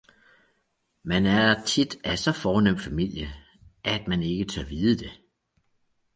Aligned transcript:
Man 1.03 1.25
er 1.25 1.63
tit 1.63 1.97
af 2.03 2.19
så 2.19 2.31
fornem 2.31 2.77
familie, 2.77 3.27
at 3.83 4.07
man 4.07 4.23
ikke 4.23 4.45
tør 4.45 4.63
vide 4.63 4.97
det! 4.99 5.19